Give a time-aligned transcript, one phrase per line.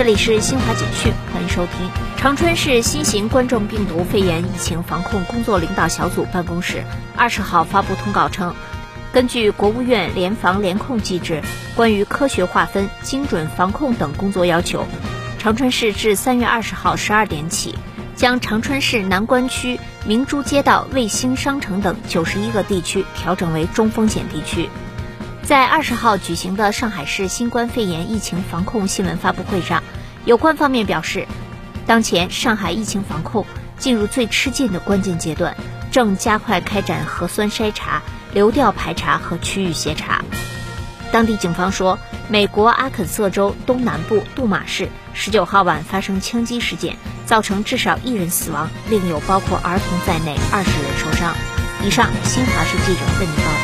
[0.00, 1.90] 这里是新华简讯，欢迎收听。
[2.16, 6.82] 长春市新型冠状病毒肺炎疫情防控工作领导小组办公室
[7.18, 8.54] 二十号发布通告称，
[9.12, 11.42] 根据国务院联防联控机制
[11.76, 14.86] 关于科学划分、精准防控等工作要求，
[15.38, 17.74] 长春市自三月二十号十二点起，
[18.16, 24.70] 将长春市南关区明珠街道、卫星商城等九十一个地区调整为中风险地区。
[25.42, 29.82] 在二十号举行的上海市新冠肺炎疫情防控新闻发布会上，
[30.24, 31.26] 有关方面表示，
[31.86, 33.44] 当前上海疫情防控
[33.78, 35.56] 进入最吃劲的关键阶段，
[35.90, 38.02] 正加快开展核酸筛查、
[38.32, 40.22] 流调排查和区域协查。
[41.10, 41.98] 当地警方说，
[42.28, 46.96] 美国阿肯色州东南部杜马市十九号晚发生枪击事件，
[47.26, 51.34] 造成至少一人死亡，另有包括儿童在内二十人受伤。
[51.82, 53.59] 以上，新华社记者为您报道。